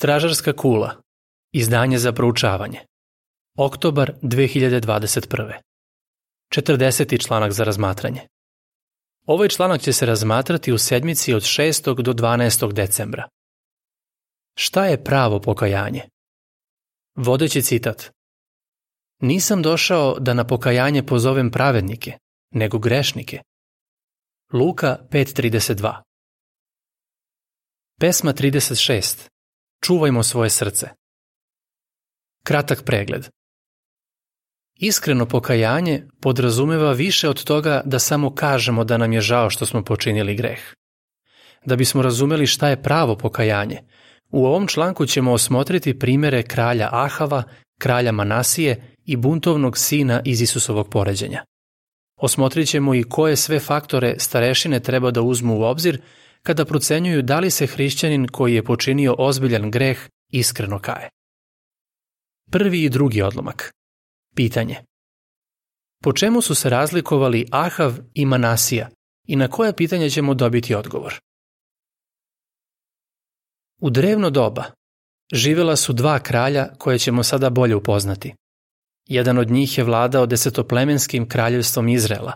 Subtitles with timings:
[0.00, 0.96] Stražarska kula.
[1.52, 2.80] Izdanje za proučavanje.
[3.58, 5.52] Oktobar 2021.
[6.54, 7.26] 40.
[7.26, 8.20] članak za razmatranje.
[9.26, 12.02] Ovaj članak će se razmatrati u sedmici od 6.
[12.02, 12.72] do 12.
[12.72, 13.28] decembra.
[14.56, 16.02] Šta je pravo pokajanje?
[17.16, 18.10] Vodeći citat.
[19.22, 22.18] Nisam došao da na pokajanje pozovem pravednike,
[22.50, 23.42] nego grešnike.
[24.52, 26.02] Luka 5.32
[27.98, 29.30] Pesma 36
[29.84, 30.88] Čuvajmo svoje srce.
[32.44, 33.28] Kratak pregled.
[34.74, 39.84] Iskreno pokajanje podrazumeva više od toga da samo kažemo da nam je žao što smo
[39.84, 40.60] počinili greh.
[41.64, 43.82] Da bismo razumeli šta je pravo pokajanje,
[44.30, 47.42] u ovom članku ćemo osmotriti primere kralja Ahava,
[47.78, 51.44] kralja Manasije i buntovnog sina iz Isusovog poređenja.
[52.16, 56.00] Osmotrit ćemo i koje sve faktore starešine treba da uzmu u obzir
[56.42, 59.98] kada procenjuju da li se hrišćanin koji je počinio ozbiljan greh
[60.32, 61.08] iskreno kaje.
[62.50, 63.72] Prvi i drugi odlomak.
[64.36, 64.76] Pitanje.
[66.02, 68.88] Po čemu su se razlikovali Ahav i Manasija
[69.28, 71.20] i na koje pitanje ćemo dobiti odgovor?
[73.80, 74.64] U drevno doba
[75.32, 78.34] živela su dva kralja koje ćemo sada bolje upoznati.
[79.06, 82.32] Jedan od njih je vladao desetoplemenskim kraljevstvom Izrela,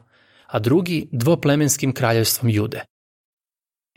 [0.47, 2.85] a drugi dvoplemenskim kraljevstvom Jude.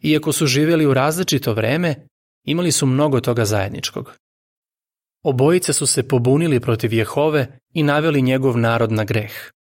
[0.02, 1.95] Iako su živjeli u različito vreme,
[2.44, 4.14] imali su mnogo toga zajedničkog.
[5.23, 9.52] Obojice su se pobunili protiv Jehove i naveli njegov narod na greh.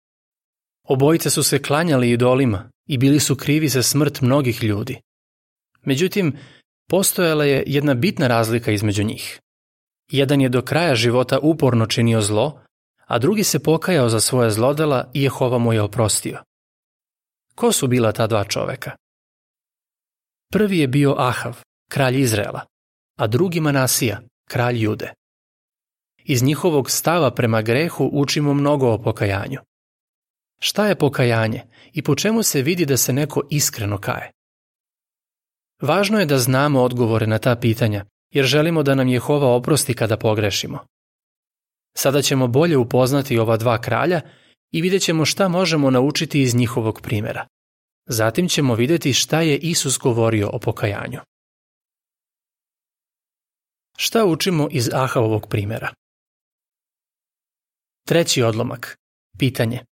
[0.88, 5.00] Obojice su se klanjali idolima i bili su krivi za smrt mnogih ljudi.
[5.82, 6.36] Međutim,
[6.88, 9.40] postojala je jedna bitna razlika između njih.
[10.10, 12.60] Jedan je do kraja života uporno činio zlo,
[13.06, 16.38] a drugi se pokajao za svoje zlodela i Jehova mu je oprostio.
[17.54, 18.96] Ko su bila ta dva čoveka?
[20.52, 21.56] Prvi je bio Ahav,
[21.90, 22.60] kralj Izraela,
[23.18, 25.12] a drugi Manasija, kralj Jude.
[26.24, 29.58] Iz njihovog stava prema grehu učimo mnogo o pokajanju.
[30.60, 31.62] Šta je pokajanje
[31.92, 34.30] i po čemu se vidi da se neko iskreno kaje?
[35.82, 40.16] Važno je da znamo odgovore na ta pitanja, jer želimo da nam Jehova oprosti kada
[40.16, 40.78] pogrešimo.
[41.96, 44.20] Sada ćemo bolje upoznati ova dva kralja
[44.72, 47.46] i vidjet ćemo šta možemo naučiti iz njihovog primjera.
[48.06, 51.20] Zatim ćemo vidjeti šta je Isus govorio o pokajanju.
[53.96, 55.92] Šta učimo iz Ahavovog primjera?
[58.06, 58.98] Treći odlomak.
[59.38, 59.84] Pitanje.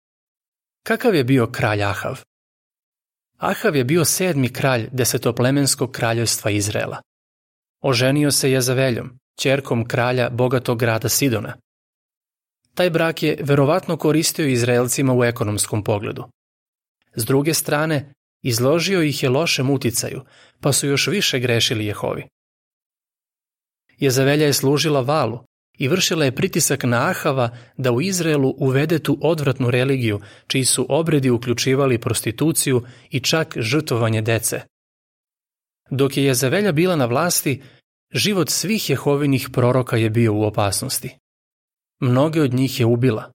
[0.87, 2.21] Kakav je bio kralj Ahav?
[3.39, 7.03] Ahav je bio sedmi kralj desetoplemenskog kraljevstva Izraela.
[7.81, 11.57] Oženio se Jezaveljom, čerkom kralja bogatog grada Sidona.
[12.75, 16.25] Taj brak je verovatno koristio Izraelcima u ekonomskom pogledu.
[17.15, 18.13] S druge strane,
[18.43, 20.23] izložio ih je lošem uticaju,
[20.61, 22.27] pa su još više grešili Jehovi.
[23.99, 25.45] Jezavelja je služila valu
[25.79, 30.87] i vršila je pritisak na Ahava da u Izraelu uvede tu odvratnu religiju, čiji su
[30.89, 34.61] obredi uključivali prostituciju i čak žrtvovanje dece.
[35.91, 37.63] Dok je Jezavelja bila na vlasti,
[38.15, 41.17] život svih Jehovinih proroka je bio u opasnosti.
[42.01, 43.33] Mnoge od njih je ubila,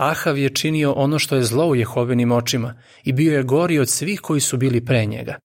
[0.00, 2.74] Ahav je činio ono što je zlo u Jehovinim očima
[3.04, 5.38] i bio je gori od svih koji su bili pre njega.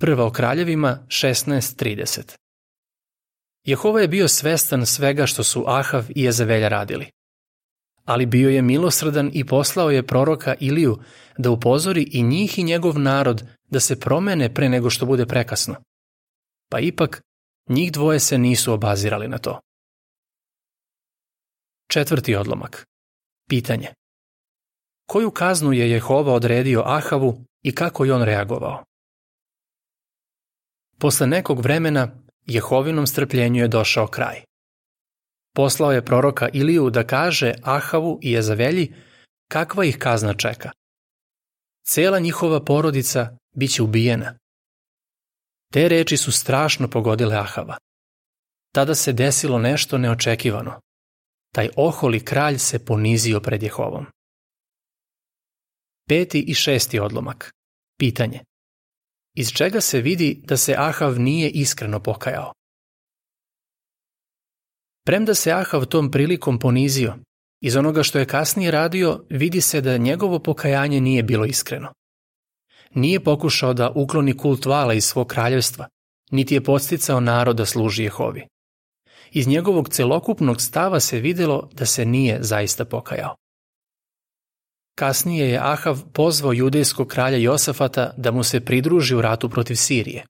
[0.00, 2.36] Prva o kraljevima 16.30
[3.64, 7.06] Jehova je bio svestan svega što su Ahav i Jezavelja radili.
[8.04, 10.98] Ali bio je milosrdan i poslao je proroka Iliju
[11.38, 15.74] da upozori i njih i njegov narod da se promene pre nego što bude prekasno.
[16.68, 17.22] Pa ipak,
[17.68, 19.60] njih dvoje se nisu obazirali na to.
[21.88, 22.90] Četvrti odlomak
[23.50, 23.88] Pitanje.
[25.06, 28.84] Koju kaznu je Jehova odredio Ahavu i kako je on reagovao?
[30.98, 32.10] Posle nekog vremena
[32.46, 34.42] Jehovinom strpljenju je došao kraj.
[35.54, 38.94] Poslao je proroka Iliju da kaže Ahavu i Jezavelji
[39.48, 40.70] kakva ih kazna čeka.
[41.86, 44.38] Cela njihova porodica biće ubijena.
[45.72, 47.76] Te reči su strašno pogodile Ahava.
[48.74, 50.80] Tada se desilo nešto neočekivano
[51.52, 54.06] taj oholi kralj se ponizio pred Jehovom.
[56.08, 57.52] Peti i šesti odlomak.
[57.98, 58.40] Pitanje.
[59.34, 62.52] Iz čega se vidi da se Ahav nije iskreno pokajao?
[65.06, 67.14] Premda se Ahav tom prilikom ponizio,
[67.62, 71.92] iz onoga što je kasnije radio vidi se da njegovo pokajanje nije bilo iskreno.
[72.94, 75.88] Nije pokušao da ukloni kult vala iz svog kraljevstva,
[76.30, 78.46] niti je podsticao narod da služi Jehovi
[79.30, 83.36] iz njegovog celokupnog stava se videlo da se nije zaista pokajao.
[84.94, 90.24] Kasnije je Ahav pozvao judejskog kralja Josafata da mu se pridruži u ratu protiv Sirije.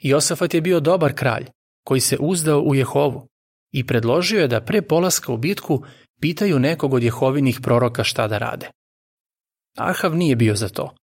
[0.00, 1.46] Josafat je bio dobar kralj
[1.84, 3.28] koji se uzdao u Jehovu
[3.72, 5.84] i predložio je da pre polaska u bitku
[6.20, 8.70] pitaju nekog od Jehovinih proroka šta da rade.
[9.76, 10.94] Ahav nije bio za to.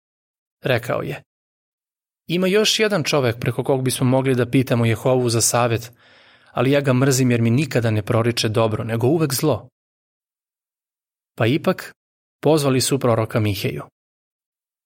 [0.65, 1.23] Rekao je,
[2.27, 5.93] ima još jedan čovek preko kog bismo mogli da pitamo Jehovu za savet,
[6.57, 9.69] ali ja ga mrzim jer mi nikada ne proriče dobro, nego uvek zlo.
[11.39, 11.95] Pa ipak,
[12.43, 13.83] pozvali su proroka Miheju.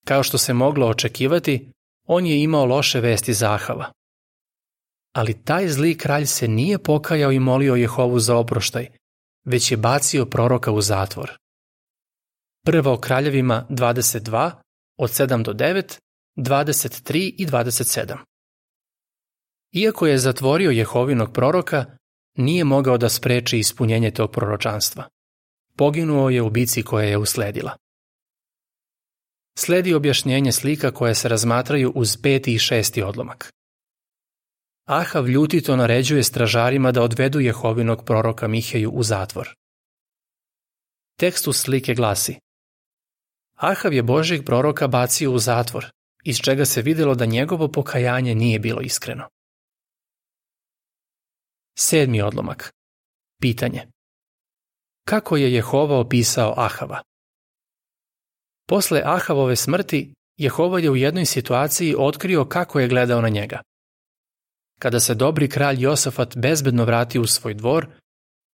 [0.06, 1.70] Kao što se moglo očekivati,
[2.06, 3.92] on je imao loše vesti za Ahava.
[5.14, 8.88] Ali taj zli kralj se nije pokajao i molio Jehovu za oproštaj,
[9.44, 11.30] već je bacio proroka u zatvor.
[12.64, 14.50] Prva o kraljevima 22,
[14.98, 15.98] od 7 do 9,
[16.36, 18.29] 23 i 27.
[19.72, 21.84] Iako je zatvorio Jehovinog proroka,
[22.36, 25.08] nije mogao da spreči ispunjenje tog proročanstva.
[25.76, 27.76] Poginuo je u bici koja je usledila.
[29.58, 33.52] Sledi objašnjenje slika koje se razmatraju uz peti i šesti odlomak.
[34.86, 39.54] Ahav ljutito naređuje stražarima da odvedu Jehovinog proroka Miheju u zatvor.
[41.16, 42.36] Tekst u slike glasi
[43.56, 45.86] Ahav je Božeg proroka bacio u zatvor,
[46.24, 49.28] iz čega se videlo da njegovo pokajanje nije bilo iskreno.
[51.78, 52.70] Sedmi odlomak.
[53.40, 53.86] Pitanje.
[55.08, 57.02] Kako je Jehova opisao Ahava?
[58.68, 63.60] Posle Ahavove smrti, Jehova je u jednoj situaciji otkrio kako je gledao na njega.
[64.78, 67.86] Kada se dobri kralj Josafat bezbedno vrati u svoj dvor,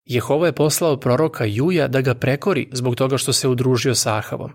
[0.04, 4.52] Jehova je poslao proroka Juja da ga prekori zbog toga što se udružio sa Ahavom.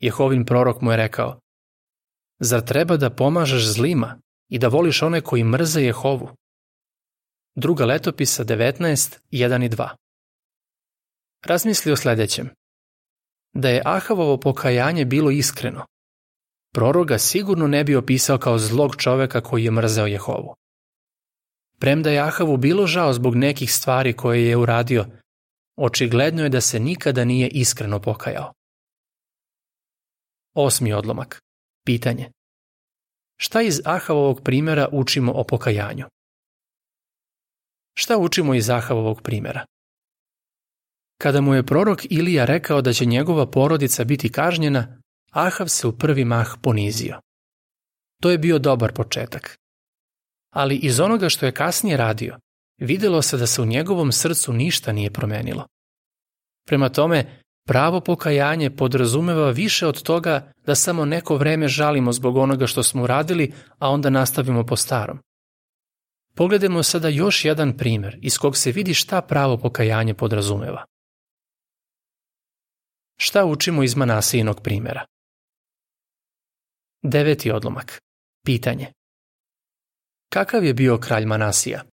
[0.00, 1.38] Jehovin prorok mu je rekao,
[2.40, 4.18] Zar treba da pomažeš zlima
[4.48, 6.28] i da voliš one koji mrze Jehovu?
[7.56, 9.88] Druga letopisa 19, 1 i 2
[11.46, 12.50] Razmisli o sledećem.
[13.52, 15.86] Da je Ahavovo pokajanje bilo iskreno,
[16.72, 20.54] proroga sigurno ne bi opisao kao zlog čoveka koji je mrzeo Jehovu.
[21.78, 25.06] Premda je Ahavu bilo žao zbog nekih stvari koje je uradio,
[25.76, 28.52] očigledno je da se nikada nije iskreno pokajao.
[30.54, 31.40] Osmi odlomak.
[31.86, 32.30] Pitanje.
[33.36, 36.13] Šta iz Ahavovog primjera učimo o pokajanju?
[37.94, 39.64] Šta učimo iz Ahavovog primjera?
[41.18, 45.00] Kada mu je prorok Ilija rekao da će njegova porodica biti kažnjena,
[45.30, 47.20] Ahav se u prvi mah ponizio.
[48.22, 49.58] To je bio dobar početak.
[50.54, 52.38] Ali iz onoga što je kasnije radio,
[52.80, 55.66] videlo se da se u njegovom srcu ništa nije promenilo.
[56.66, 62.66] Prema tome, Pravo pokajanje podrazumeva više od toga da samo neko vreme žalimo zbog onoga
[62.66, 65.18] što smo uradili, a onda nastavimo po starom.
[66.36, 70.84] Pogledajmo sada još jedan primer iz kog se vidi šta pravo pokajanje podrazumeva.
[73.16, 75.06] Šta učimo iz Manasijinog primjera?
[77.02, 78.00] Deveti odlomak.
[78.44, 78.92] Pitanje.
[80.32, 81.84] Kakav je bio kralj Manasija?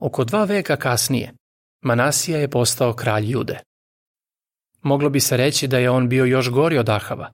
[0.00, 1.32] Oko dva veka kasnije,
[1.82, 3.60] Manasija je postao kralj Jude.
[4.82, 7.32] Moglo bi se reći da je on bio još gori od Ahava.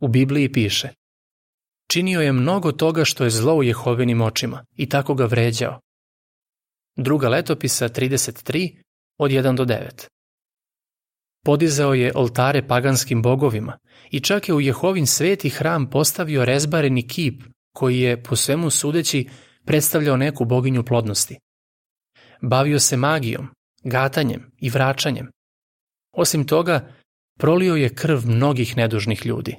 [0.00, 0.88] U Bibliji piše
[1.94, 5.80] Činio je mnogo toga što je zlo u Jehovinim očima i tako ga vređao.
[6.96, 8.76] Druga letopisa 33
[9.18, 10.06] od 1 do 9.
[11.44, 13.78] Podizao je oltare paganskim bogovima
[14.10, 17.42] i čak je u Jehovin sveti hram postavio rezbareni kip
[17.74, 19.28] koji je, po svemu sudeći,
[19.64, 21.38] predstavljao neku boginju plodnosti.
[22.42, 23.48] Bavio se magijom,
[23.84, 25.30] gatanjem i vraćanjem,
[26.12, 26.88] Osim toga,
[27.38, 29.56] prolio je krv mnogih nedužnih ljudi.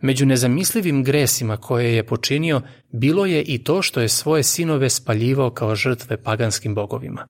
[0.00, 2.62] Među nezamislivim gresima koje je počinio
[2.92, 7.26] bilo je i to što je svoje sinove spaljivao kao žrtve paganskim bogovima.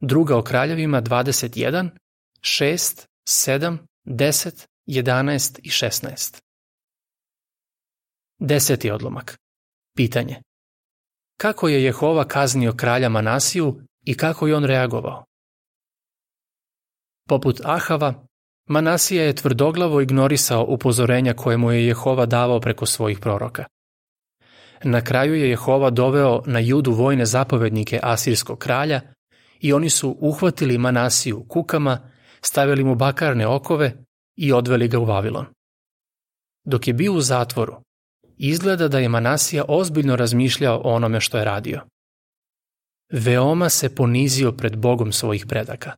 [0.00, 1.90] Druga o kraljevima 21,
[2.40, 6.40] 6, 7, 10, 11 i 16.
[8.38, 9.38] Deseti odlomak.
[9.96, 10.42] Pitanje.
[11.36, 15.24] Kako je Jehova kaznio kralja Manasiju i kako je on reagovao?
[17.28, 18.26] Poput Ahava,
[18.70, 23.64] Manasija je tvrdoglavo ignorisao upozorenja koje mu je Jehova davao preko svojih proroka.
[24.84, 29.00] Na kraju je Jehova doveo na judu vojne zapovednike Asirskog kralja
[29.60, 31.98] i oni su uhvatili Manasiju kukama,
[32.40, 33.92] stavili mu bakarne okove
[34.36, 35.46] i odveli ga u Vavilon.
[36.64, 37.76] Dok je bio u zatvoru,
[38.36, 41.80] izgleda da je Manasija ozbiljno razmišljao o onome što je radio.
[43.12, 45.92] Veoma se ponizio pred Bogom svojih predaka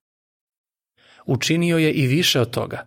[1.26, 2.86] učinio je i više od toga.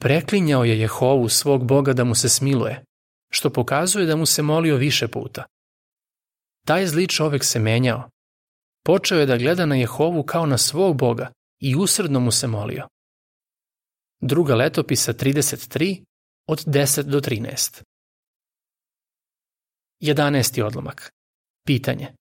[0.00, 2.84] Preklinjao je Jehovu svog Boga da mu se smiluje,
[3.30, 5.44] što pokazuje da mu se molio više puta.
[6.66, 8.10] Taj zli čovek se menjao.
[8.84, 12.88] Počeo je da gleda na Jehovu kao na svog Boga i usredno mu se molio.
[14.20, 16.04] Druga letopisa 33
[16.46, 17.82] od 10 do 13.
[20.00, 20.62] 11.
[20.62, 21.10] odlomak.
[21.66, 22.14] Pitanje.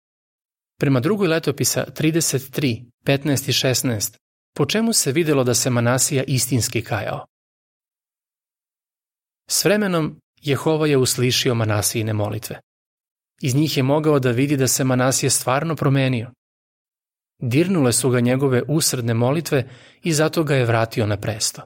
[0.80, 4.18] Prema drugoj letopisa 33, 15 i 16,
[4.60, 7.26] po čemu se videlo da se Manasija istinski kajao?
[9.50, 12.60] S vremenom Jehova je uslišio Manasijine molitve.
[13.42, 16.32] Iz njih je mogao da vidi da se Manasije stvarno promenio.
[17.42, 19.70] Dirnule su ga njegove usredne molitve
[20.04, 21.62] i zato ga je vratio na presto.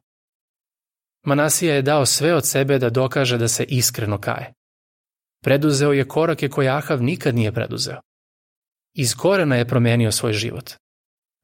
[1.26, 4.54] Manasija je dao sve od sebe da dokaže da se iskreno kaje.
[5.44, 8.02] Preduzeo je korake koje Ahav nikad nije preduzeo.
[8.94, 10.83] Iz korena je promenio svoj život.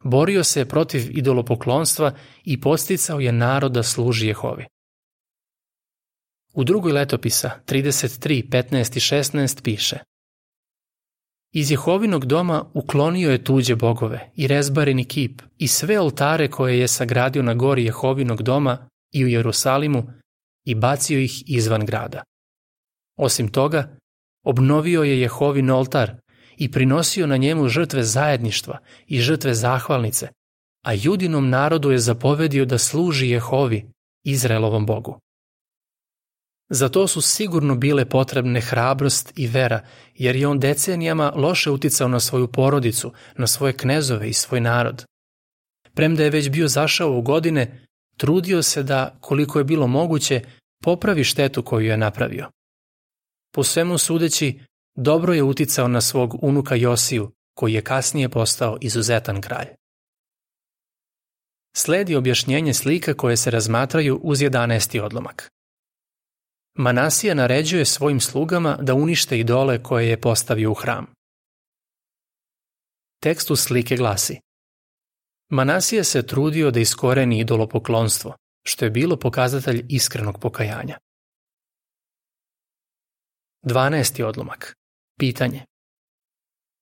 [0.04, 2.14] Borio se protiv idolopoklonstva
[2.44, 4.66] i posticao je narod da služi Jehovi.
[6.54, 10.00] U drugoj letopisa 33, 15 i 16 piše
[11.52, 16.88] Iz Jehovinog doma uklonio je tuđe bogove i rezbareni kip i sve oltare koje je
[16.88, 20.04] sagradio na gori Jehovinog doma i u Jerusalimu
[20.66, 22.24] i bacio ih izvan grada.
[23.18, 23.98] Osim toga,
[24.46, 26.16] obnovio je Jehovin oltar
[26.60, 30.28] i prinosio na njemu žrtve zajedništva i žrtve zahvalnice,
[30.86, 33.86] a judinom narodu je zapovedio da služi Jehovi,
[34.24, 35.20] Izraelovom Bogu.
[36.70, 39.82] Za to su sigurno bile potrebne hrabrost i vera,
[40.16, 45.06] jer je on decenijama loše uticao na svoju porodicu, na svoje knezove i svoj narod.
[45.94, 47.86] Premda je već bio zašao u godine,
[48.18, 50.42] trudio se da, koliko je bilo moguće,
[50.84, 52.50] popravi štetu koju je napravio.
[53.56, 54.60] Po svemu sudeći,
[54.96, 59.68] dobro je uticao na svog unuka Josiju, koji je kasnije postao izuzetan kralj.
[61.76, 65.02] Sledi objašnjenje slika koje se razmatraju uz 11.
[65.02, 65.50] odlomak.
[66.78, 71.14] Manasija naređuje svojim slugama da unište idole koje je postavio u hram.
[73.22, 74.40] Tekst u slike glasi
[75.52, 80.98] Manasija se trudio da iskoreni idolopoklonstvo, što je bilo pokazatelj iskrenog pokajanja.
[83.64, 84.24] 12.
[84.24, 84.79] odlomak.
[85.20, 85.66] Pitanje.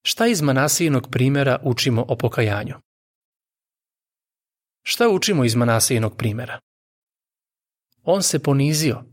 [0.05, 2.75] Šta iz Manasijinog primjera učimo o pokajanju?
[4.83, 6.59] Šta učimo iz Manasijinog primjera?
[8.03, 9.03] On se ponizio,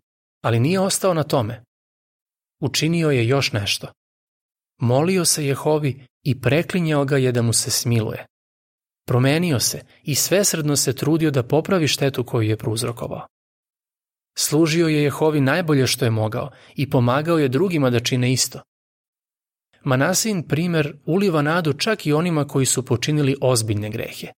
[0.42, 1.62] ali nije ostao na tome.
[2.60, 3.86] Učinio je još nešto.
[4.80, 8.26] Molio se Jehovi i preklinjao ga je da mu se smiluje.
[9.06, 13.26] Promenio se i svesredno se trudio da popravi štetu koju je prouzrokovao.
[14.36, 18.60] Služio je Jehovi najbolje što je mogao i pomagao je drugima da čine isto.
[19.84, 24.32] Manasin primer uliva nadu čak i onima koji su počinili ozbiljne grehe.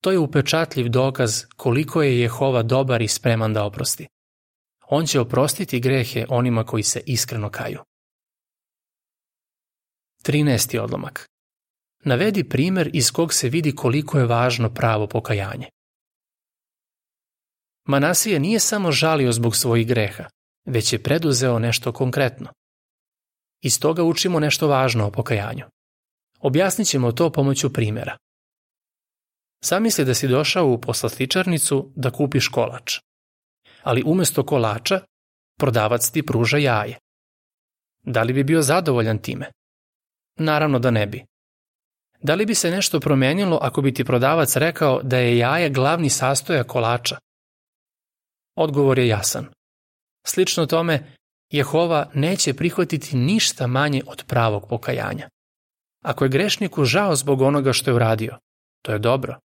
[0.00, 4.06] To je upečatljiv dokaz koliko je Jehova dobar i spreman da oprosti.
[4.88, 7.78] On će oprostiti grehe onima koji se iskreno kaju.
[10.24, 10.78] 13.
[10.78, 11.28] odlomak.
[12.04, 15.68] Navedi primer iz kog se vidi koliko je važno pravo pokajanje.
[17.84, 20.24] Manasije nije samo žalio zbog svojih greha,
[20.64, 22.48] već je preduzeo nešto konkretno.
[23.62, 25.64] Iz toga učimo nešto važno o pokajanju.
[26.40, 28.16] Objasnit ćemo to pomoću primjera.
[29.64, 32.98] Zamisli da si došao u poslastičarnicu da kupiš kolač.
[33.82, 35.00] Ali umesto kolača,
[35.58, 36.98] prodavac ti pruža jaje.
[38.02, 39.50] Da li bi bio zadovoljan time?
[40.38, 41.24] Naravno da ne bi.
[42.22, 46.10] Da li bi se nešto promenilo ako bi ti prodavac rekao da je jaje glavni
[46.10, 47.16] sastojak kolača?
[48.56, 49.46] Odgovor je jasan.
[50.26, 51.14] Slično tome,
[51.52, 55.28] Jehova neće prihvatiti ništa manje od pravog pokajanja.
[56.04, 58.38] Ako je grešniku žao zbog onoga što je uradio,
[58.82, 59.38] to je dobro.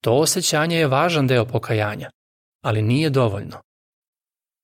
[0.00, 2.10] To osjećanje je važan deo pokajanja,
[2.62, 3.62] ali nije dovoljno.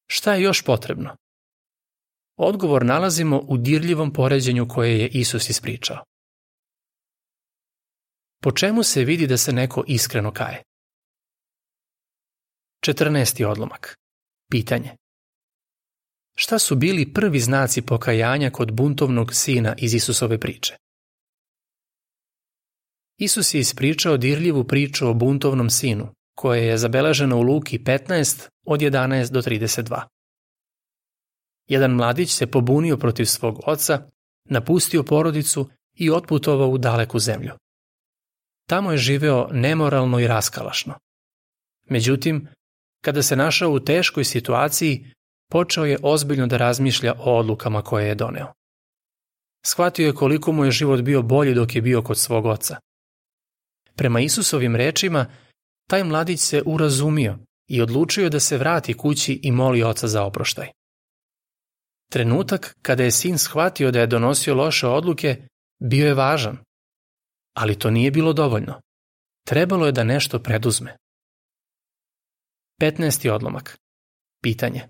[0.07, 1.17] Šta je još potrebno?
[2.37, 6.05] Odgovor nalazimo u dirljivom poređenju koje je Isus ispričao.
[8.43, 10.63] Po čemu se vidi da se neko iskreno kaje?
[12.87, 13.45] 14.
[13.45, 13.97] odlomak.
[14.51, 15.00] Pitanje.
[16.43, 20.77] Šta su bili prvi znaci pokajanja kod buntovnog sina iz Isusove priče?
[23.19, 28.81] Isus je ispričao dirljivu priču o buntovnom sinu, koja je zabeležena u Luki 15 od
[28.81, 30.03] 11 do 32.
[31.69, 34.09] Jedan mladić se pobunio protiv svog oca,
[34.45, 37.53] napustio porodicu i otputovao u daleku zemlju.
[38.69, 40.95] Tamo je živeo nemoralno i raskalašno.
[41.89, 42.49] Međutim,
[43.05, 45.13] kada se našao u teškoj situaciji,
[45.51, 48.53] počeo je ozbiljno da razmišlja o odlukama koje je doneo.
[49.67, 52.77] Shvatio je koliko mu je život bio bolji dok je bio kod svog oca.
[53.95, 55.27] Prema Isusovim rečima,
[55.91, 57.39] taj mladić se urazumio
[57.69, 60.69] i odlučio da se vrati kući i moli oca za oproštaj.
[62.13, 65.47] Trenutak kada je sin shvatio da je donosio loše odluke
[65.83, 66.59] bio je važan,
[67.55, 68.81] ali to nije bilo dovoljno.
[69.47, 70.97] Trebalo je da nešto preduzme.
[72.81, 73.31] 15.
[73.31, 73.79] odlomak.
[74.43, 74.89] Pitanje.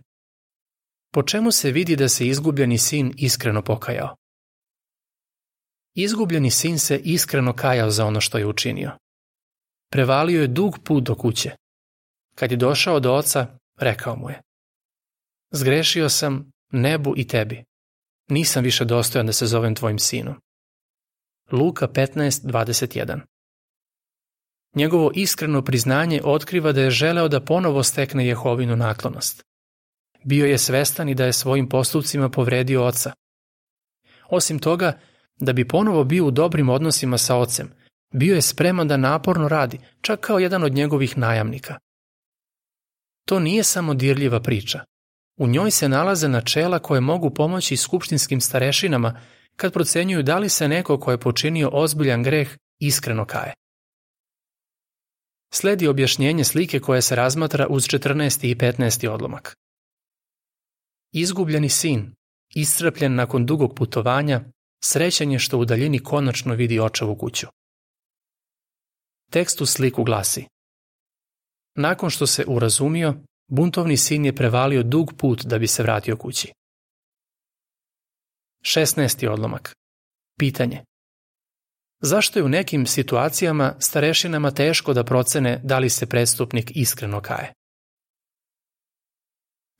[1.13, 4.17] Po čemu se vidi da se izgubljeni sin iskreno pokajao?
[5.95, 8.93] Izgubljeni sin se iskreno kajao za ono što je učinio.
[9.91, 11.51] Prevalio je dug put do kuće.
[12.35, 14.41] Kad je došao do oca, rekao mu je
[15.51, 17.65] Zgrešio sam nebu i tebi.
[18.29, 20.35] Nisam više dostojan da se zovem tvojim sinom.
[21.53, 23.21] Luka 15.21
[24.75, 29.50] Njegovo iskreno priznanje otkriva da je želeo da ponovo stekne Jehovinu naklonost.
[30.25, 33.13] Bio je svestan i da je svojim postupcima povredio oca.
[34.29, 34.99] Osim toga,
[35.37, 37.71] da bi ponovo bio u dobrim odnosima sa ocem,
[38.15, 41.79] bio je spreman da naporno radi, čak kao jedan od njegovih najamnika.
[43.25, 44.85] To nije samo dirljiva priča.
[45.39, 49.21] U njoj se nalaze načela koje mogu pomoći skupštinskim starešinama
[49.57, 53.55] kad procenjuju da li se neko ko je počinio ozbiljan greh iskreno kaje.
[55.53, 58.47] Sledi objašnjenje slike koje se razmatra uz 14.
[58.47, 59.09] i 15.
[59.09, 59.57] odlomak.
[61.13, 62.15] Izgubljeni sin,
[62.55, 64.45] iscrpljen nakon dugog putovanja,
[64.85, 67.47] srećan je što u daljini konačno vidi očevu kuću.
[69.31, 70.47] Tekst u sliku glasi
[71.75, 73.15] Nakon što se urazumio,
[73.49, 76.53] buntovni sin je prevalio dug put da bi se vratio kući.
[78.65, 79.29] 16.
[79.29, 79.75] odlomak.
[80.39, 80.85] Pitanje.
[82.03, 87.53] Zašto je u nekim situacijama starešinama teško da procene da li se prestupnik iskreno kaje?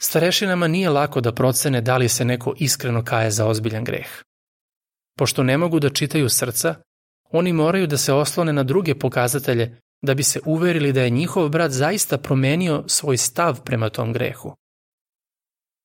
[0.03, 4.23] Starešinama nije lako da procene da li se neko iskreno kaje za ozbiljan greh.
[5.19, 6.75] Pošto ne mogu da čitaju srca,
[7.31, 11.49] oni moraju da se oslone na druge pokazatelje da bi se uverili da je njihov
[11.49, 14.55] brat zaista promenio svoj stav prema tom grehu.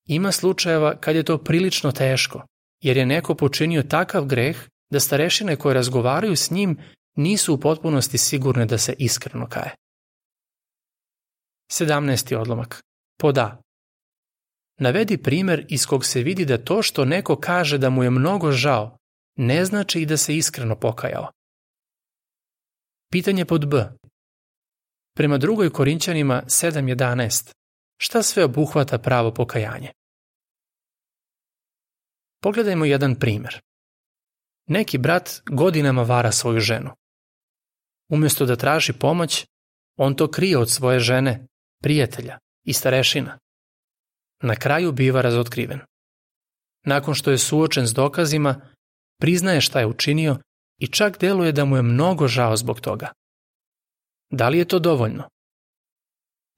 [0.07, 2.41] Ima slučajeva kad je to prilično teško,
[2.81, 4.57] jer je neko počinio takav greh
[4.89, 6.77] da starešine koje razgovaraju s njim
[7.15, 9.75] nisu u potpunosti sigurne da se iskreno kaje.
[11.71, 12.35] 17.
[12.35, 12.81] odlomak.
[13.19, 13.64] Poda.
[14.79, 18.51] Navedi primer iz kog se vidi da to što neko kaže da mu je mnogo
[18.51, 18.97] žao,
[19.35, 21.31] ne znači i da se iskreno pokajao.
[23.11, 23.89] Pitanje pod B.
[25.15, 27.53] Prema drugoj Korinćanima 7.11.
[27.97, 29.91] Šta sve obuhvata pravo pokajanje?
[32.41, 33.61] Pogledajmo jedan primer.
[34.67, 36.91] Neki brat godinama vara svoju ženu.
[38.09, 39.45] Umjesto da traži pomoć,
[39.97, 41.47] on to krije od svoje žene,
[41.81, 43.39] prijatelja i starešina.
[44.45, 45.79] Na kraju biva razotkriven.
[46.85, 48.61] Nakon što je suočen s dokazima,
[49.19, 50.37] priznaje šta je učinio
[50.77, 53.11] i čak deluje da mu je mnogo žao zbog toga.
[54.29, 55.23] Da li je to dovoljno?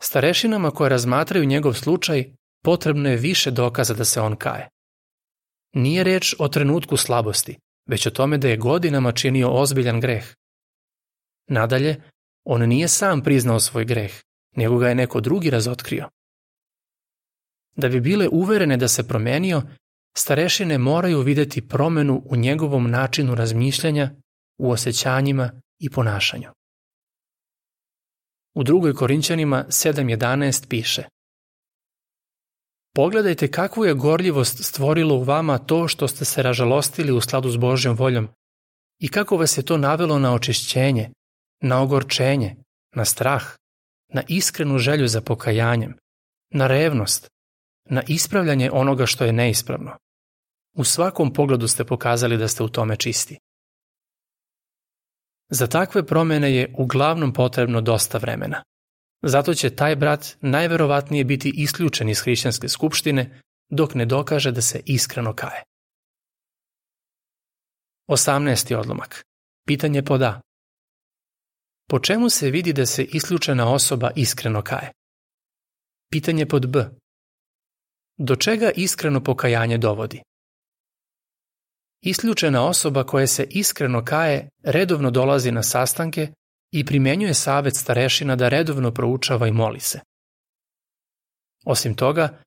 [0.01, 4.69] Starešinama koje razmatraju njegov slučaj potrebno je više dokaza da se on kaje.
[5.73, 7.57] Nije reč o trenutku slabosti,
[7.89, 10.33] već o tome da je godinama činio ozbiljan greh.
[11.49, 12.01] Nadalje,
[12.43, 14.21] on nije sam priznao svoj greh,
[14.55, 16.09] nego ga je neko drugi razotkrio.
[17.77, 19.61] Da bi bile uverene da se promenio,
[20.17, 24.11] starešine moraju videti promenu u njegovom načinu razmišljanja,
[24.59, 26.49] u osjećanjima i ponašanju.
[28.55, 31.03] U drugoj Korinćanima 7.11 piše
[32.95, 37.57] Pogledajte kakvu je gorljivost stvorilo u vama to što ste se ražalostili u skladu s
[37.57, 38.27] Božjom voljom
[38.99, 41.09] i kako vas je to navelo na očišćenje,
[41.61, 42.55] na ogorčenje,
[42.95, 43.55] na strah,
[44.13, 45.97] na iskrenu želju za pokajanjem,
[46.53, 47.27] na revnost,
[47.89, 49.97] na ispravljanje onoga što je neispravno.
[50.75, 53.37] U svakom pogledu ste pokazali da ste u tome čisti.
[55.49, 58.63] Za takve promene je uglavnom potrebno dosta vremena.
[59.21, 64.81] Zato će taj brat najverovatnije biti isključen iz hrišćanske skupštine dok ne dokaže da se
[64.85, 65.63] iskreno kaje.
[68.09, 68.75] 18.
[68.75, 69.25] odlomak.
[69.67, 70.41] Pitanje pod A.
[71.89, 74.91] Po čemu se vidi da se isključena osoba iskreno kaje?
[76.11, 76.85] Pitanje pod B.
[78.17, 80.21] Do čega iskreno pokajanje dovodi?
[82.01, 86.27] Isključena osoba koja se iskreno kaje redovno dolazi na sastanke
[86.71, 89.99] i primenjuje savet starešina da redovno proučava i moli se.
[91.65, 92.41] Osim toga,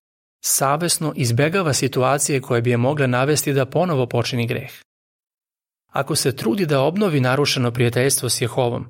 [0.44, 4.72] savesno izbegava situacije koje bi je mogle navesti da ponovo počini greh.
[5.92, 8.86] Ako se trudi da obnovi narušeno prijateljstvo s Jehovom,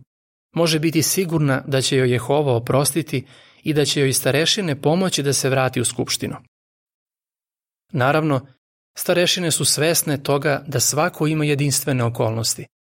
[0.55, 3.27] može biti sigurna da će joj Jehova oprostiti
[3.63, 6.37] i da će joj starešine pomoći da se vrati u skupštinu.
[7.93, 8.47] Naravno,
[8.99, 12.67] starešine su svesne toga da svako ima jedinstvene okolnosti–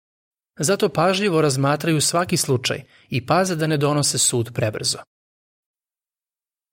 [0.59, 4.99] Zato pažljivo razmatraju svaki slučaj i paze da ne donose sud prebrzo.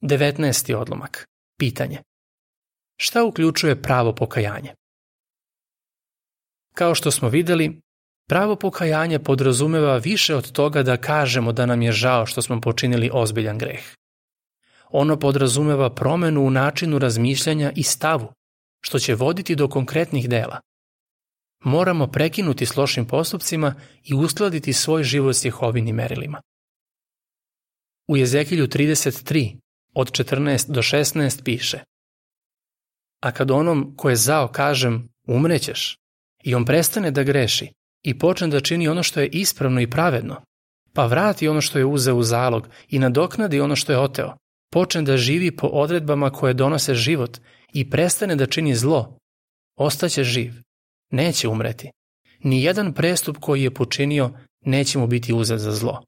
[0.02, 0.76] 19.
[0.76, 1.28] odlomak.
[1.60, 2.02] Pitanje.
[2.98, 4.74] Šta uključuje pravo pokajanje?
[6.76, 7.82] Kao što smo videli,
[8.30, 13.10] pravo pokajanje podrazumeva više od toga da kažemo da nam je žao što smo počinili
[13.14, 13.84] ozbiljan greh.
[14.96, 18.34] Ono podrazumeva promenu u načinu razmišljanja i stavu,
[18.82, 20.60] što će voditi do konkretnih dela.
[21.66, 26.42] moramo prekinuti s lošim postupcima i uskladiti svoj život s Jehovinim merilima.
[28.08, 29.58] U Jezekilju 33,
[29.96, 31.80] od 14 do 16 piše
[33.22, 35.98] A kad onom ko je zao kažem umrećeš
[36.44, 40.42] i on prestane da greši i počne da čini ono što je ispravno i pravedno,
[40.94, 44.38] pa vrati ono što je uzeo u zalog i nadoknadi ono što je oteo,
[44.74, 47.38] počne da živi po odredbama koje donose život
[47.74, 49.18] i prestane da čini zlo,
[49.78, 50.54] ostaće živ,
[51.12, 51.92] neće umreti.
[52.44, 54.32] Ni jedan prestup koji je počinio
[54.66, 56.04] neće mu biti uzet za zlo.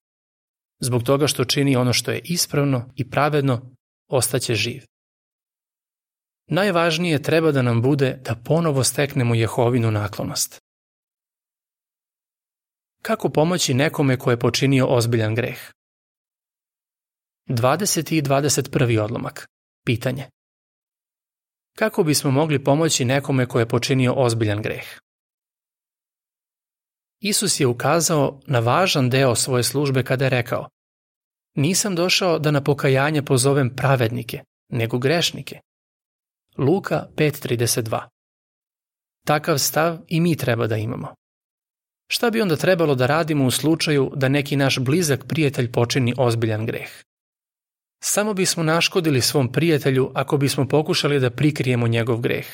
[0.80, 3.62] Zbog toga što čini ono što je ispravno i pravedno,
[4.10, 4.84] ostaće živ.
[6.48, 10.60] Najvažnije treba da nam bude da ponovo steknemo Jehovinu naklonost.
[13.02, 15.75] Kako pomoći nekome ko je počinio ozbiljan greh?
[17.50, 18.14] 20.
[18.14, 19.00] i 21.
[19.00, 19.48] odlomak.
[19.86, 20.30] Pitanje.
[21.78, 24.86] Kako bismo mogli pomoći nekome ko je počinio ozbiljan greh?
[27.20, 30.70] Isus je ukazao na važan deo svoje službe kada je rekao
[31.56, 35.60] Nisam došao da na pokajanje pozovem pravednike, nego grešnike.
[36.58, 38.08] Luka 5.32
[39.26, 41.16] Takav stav i mi treba da imamo.
[42.08, 46.66] Šta bi onda trebalo da radimo u slučaju da neki naš blizak prijatelj počini ozbiljan
[46.66, 46.90] greh?
[48.08, 52.48] Samo bismo naškodili svom prijatelju ako bismo pokušali da prikrijemo njegov greh.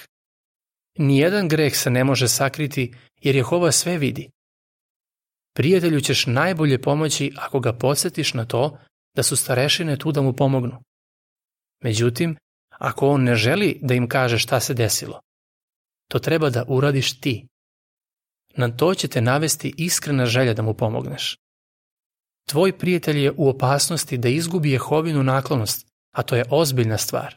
[0.98, 4.30] Nijedan greh se ne može sakriti jer Jehova sve vidi.
[5.56, 8.78] Prijatelju ćeš najbolje pomoći ako ga podsjetiš na to
[9.16, 10.84] da su starešine tu da mu pomognu.
[11.84, 12.38] Međutim,
[12.70, 15.20] ako on ne želi da im kaže šta se desilo,
[16.08, 17.48] to treba da uradiš ti.
[18.56, 21.38] Na to će te navesti iskrena želja da mu pomogneš.
[22.52, 27.36] Tvoj prijatelj je u opasnosti da izgubi Jehovinu naklonost, a to je ozbiljna stvar.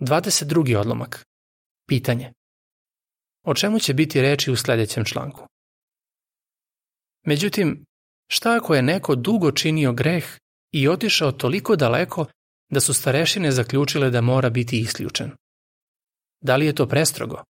[0.00, 0.76] 22.
[0.76, 1.24] odlomak.
[1.88, 2.32] Pitanje.
[3.46, 5.46] O čemu će biti reči u sledećem članku?
[7.26, 7.84] Međutim,
[8.28, 10.24] šta ako je neko dugo činio greh
[10.72, 12.26] i otišao toliko daleko
[12.70, 15.30] da su starešine zaključile da mora biti isključen?
[16.40, 17.42] Da li je to prestrogo?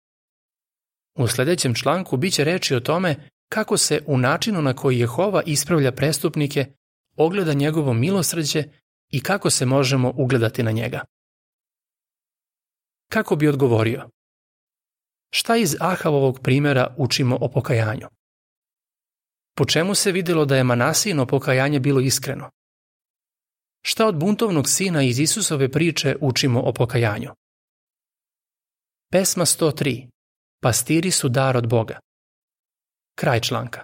[1.17, 5.91] U sledećem članku biće reči o tome kako se u načinu na koji Jehova ispravlja
[5.91, 6.65] prestupnike
[7.17, 8.63] ogleda njegovo milosrđe
[9.09, 11.01] i kako se možemo ugledati na njega.
[13.11, 14.09] Kako bi odgovorio?
[15.29, 18.07] Šta iz Ahavovog primera učimo o pokajanju?
[19.57, 22.49] Po čemu se videlo da je Manasino pokajanje bilo iskreno?
[23.81, 27.29] Šta od buntovnog sina iz Isusove priče učimo o pokajanju?
[29.11, 30.09] Pesma 103.
[30.61, 31.99] Pastiri su dar od Boga.
[33.15, 33.81] Kraj članka.